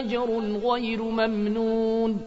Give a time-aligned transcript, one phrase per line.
[0.00, 2.20] أجر غير ممنون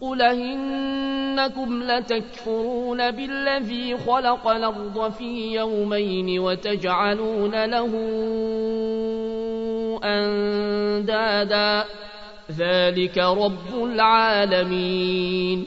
[0.00, 7.90] قل إنكم لتكفرون بالذي خلق الأرض في يومين وتجعلون له
[10.04, 11.84] أندادا
[12.58, 15.66] ذلك رب العالمين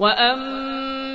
[0.00, 0.70] وأما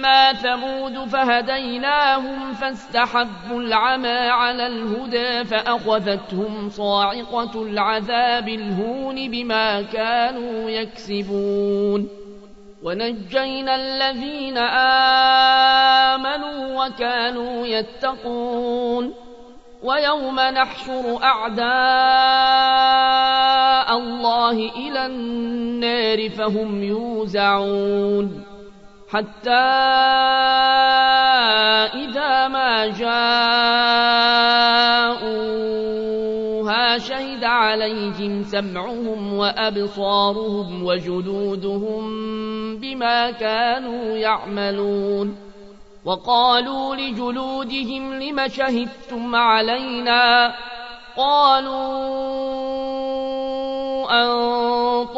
[0.06, 12.08] أما ثمود فهديناهم فاستحبوا العمى على الهدى فأخذتهم صاعقة العذاب الهون بما كانوا يكسبون
[12.84, 14.58] ونجينا الذين
[16.18, 19.14] آمنوا وكانوا يتقون
[19.84, 21.66] ويوم نحشر أعداء
[23.98, 28.55] الله إلى النار فهم يوزعون
[29.10, 29.50] حتى
[31.94, 33.18] إذا ما جاءوها
[36.98, 42.06] شهد عليهم سمعهم وأبصارهم وجلودهم
[42.80, 45.38] بما كانوا يعملون
[46.06, 50.54] وقالوا لجلودهم لم شهدتم علينا؟
[51.18, 51.86] قالوا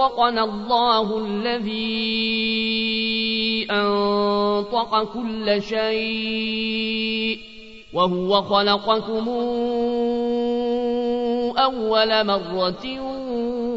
[0.08, 1.68] أنطقنا الله الذي
[3.72, 7.40] أنطق كل شيء
[7.94, 9.28] وهو خلقكم
[11.58, 13.00] أول مرة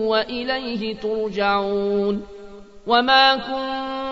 [0.07, 2.23] وإليه ترجعون
[2.87, 3.37] وما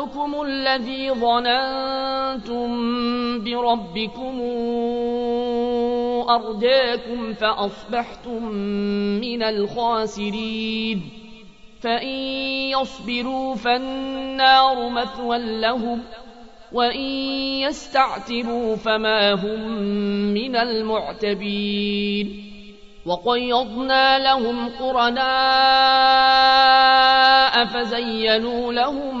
[0.00, 2.68] ظنكم الذي ظننتم
[3.44, 4.40] بربكم
[6.30, 8.44] أرداكم فأصبحتم
[9.20, 11.10] من الخاسرين.
[11.80, 12.08] فإن
[12.80, 16.02] يصبروا فالنار مثوى لهم
[16.72, 17.00] وإن
[17.60, 19.72] يستعتبوا فما هم
[20.34, 22.50] من المعتبين.
[23.06, 25.20] وقيضنا لهم قرناء
[27.64, 29.20] فزينوا لهم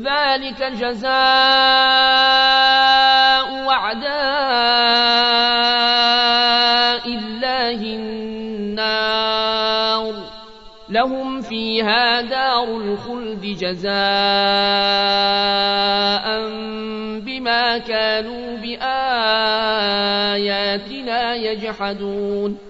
[0.00, 1.10] ذلك جزاء
[3.66, 4.80] وعداء
[7.06, 9.60] الله النار.
[10.88, 13.90] لهم فيها دار الخلد جزاء
[17.20, 18.84] بما كانوا بآياتنا
[21.34, 22.69] يجحدون.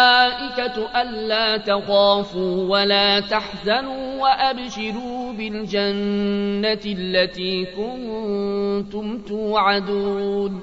[0.77, 10.61] ألا تخافوا ولا تحزنوا وأبشروا بالجنة التي كنتم توعدون.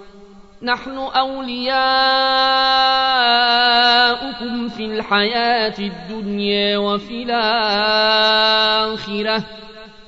[0.62, 1.79] نحن أولياؤكم
[4.69, 8.65] في الحياة الدنيا وفي الآخرة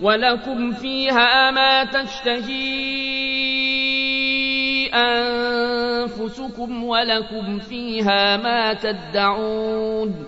[0.00, 3.20] ولكم فيها ما تشتهي
[4.94, 10.26] أنفسكم ولكم فيها ما تدعون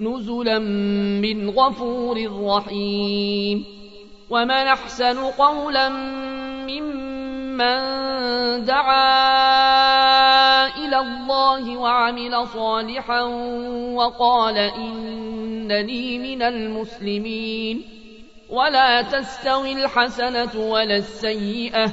[0.00, 0.58] نزلا
[1.22, 3.64] من غفور رحيم
[4.30, 5.88] ومن أحسن قولا
[6.68, 7.78] ممن
[8.64, 9.06] دعا
[10.76, 13.22] إلى الله وعمل صالحا
[13.94, 17.84] وقال إنني من المسلمين
[18.50, 21.92] ولا تستوي الحسنة ولا السيئة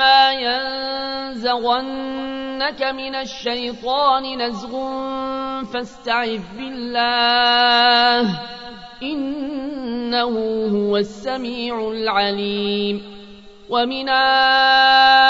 [0.00, 0.32] وإما
[1.36, 4.72] ينزغنك من الشيطان نزغ
[5.72, 8.40] فاستعذ بالله
[9.02, 10.32] إنه
[10.72, 13.02] هو السميع العليم
[13.70, 14.08] ومن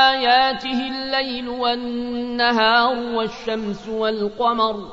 [0.08, 4.92] آياته الليل والنهار والشمس والقمر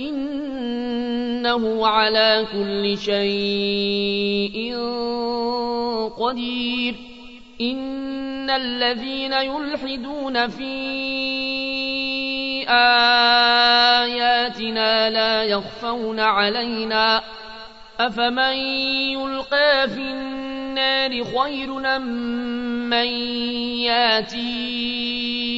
[0.00, 4.76] إنه على كل شيء
[6.18, 6.94] قدير.
[7.60, 10.74] إن الذين يلحدون في
[13.98, 17.22] آياتنا لا يخفون علينا.
[18.00, 18.56] أفمن
[19.12, 21.98] يلقى في النار خير
[22.88, 23.06] من
[23.82, 25.57] ياتي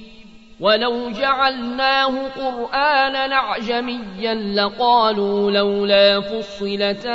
[0.61, 7.05] ولو جعلناه قرآنا أعجميا لقالوا لولا فصلت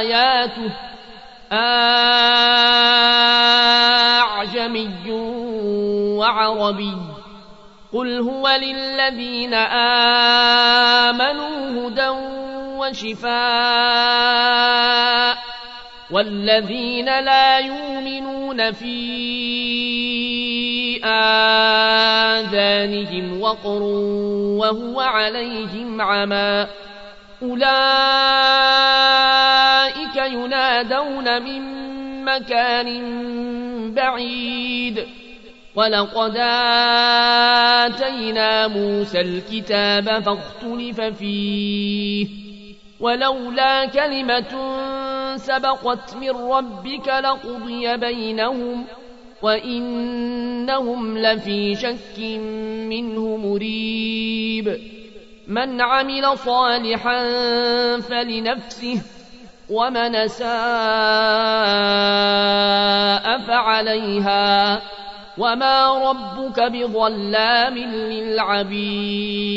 [0.00, 0.72] آياته.
[4.22, 5.10] أعجمي
[6.18, 6.96] وعربي.
[7.92, 9.54] قل هو للذين
[11.14, 12.08] آمنوا هدى
[12.78, 13.30] وشفاء.
[16.10, 19.49] والذين لا يؤمنون في
[21.04, 23.82] آذانهم وقر
[24.58, 26.66] وهو عليهم عمى.
[27.42, 27.66] أولئك
[30.16, 31.62] ينادون من
[32.24, 33.14] مكان
[33.94, 35.06] بعيد.
[35.74, 36.36] ولقد
[37.86, 42.26] آتينا موسى الكتاب فاختلف فيه.
[43.00, 44.76] ولولا كلمة
[45.36, 48.86] سبقت من ربك لقضي بينهم ۖ.
[49.42, 52.18] وإنهم لفي شك
[52.88, 54.80] منه مريب
[55.48, 57.20] من عمل صالحا
[58.00, 59.02] فلنفسه
[59.70, 60.50] ومن ساء
[63.38, 64.82] فعليها
[65.38, 67.78] وما ربك بظلام
[68.10, 69.50] للعبيد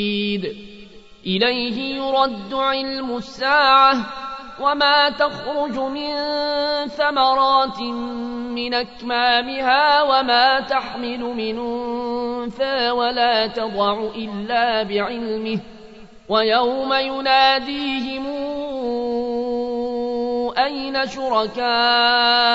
[1.26, 4.23] إليه يرد علم الساعة
[4.60, 6.14] وما تخرج من
[6.88, 7.80] ثمرات
[8.50, 15.60] من أكمامها وما تحمل من أنثى ولا تضع إلا بعلمه
[16.28, 18.26] ويوم يناديهم
[20.58, 22.54] أين شركائي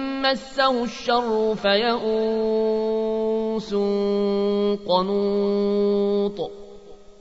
[0.21, 3.01] مسه الشر فيئوس
[4.87, 6.51] قنوط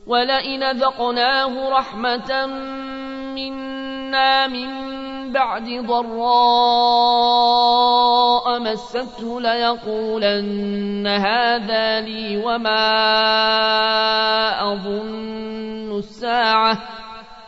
[0.06, 2.46] ولئن ذقناه رحمة
[3.34, 4.90] منا من
[5.32, 6.10] بعد ضراء
[8.60, 13.12] مسته ليقولن هذا لي وما
[14.72, 16.78] أظن الساعة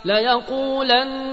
[0.04, 1.32] ليقولن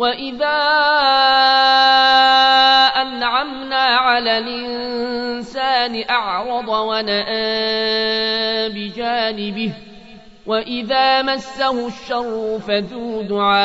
[0.00, 0.60] وإذا
[2.96, 7.38] أنعمنا على الإنسان أعرض ونأى
[8.68, 9.72] بجانبه
[10.46, 13.60] وإذا مسه الشر فذو دعاء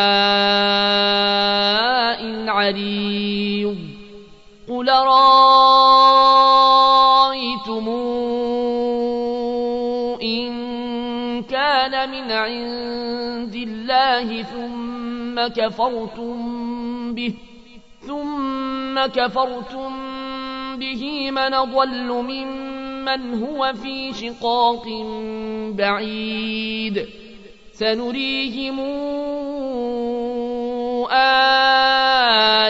[2.48, 3.78] عريض
[4.70, 5.56] قل رأيتم
[10.22, 10.52] إن
[11.44, 14.95] كان من عند الله ثم
[15.40, 17.34] كفرتم به
[18.08, 19.92] ثم كفرتم
[20.80, 24.86] به من ضل ممن هو في شقاق
[25.78, 27.06] بعيد.
[27.76, 28.80] سنريهم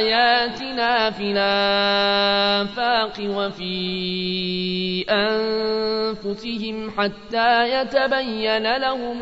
[0.02, 9.22] آياتنا في الآفاق وفي أنفسهم حتى يتبين لهم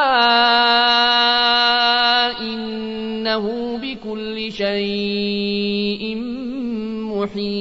[7.35, 7.60] إنه بكل شيء محيط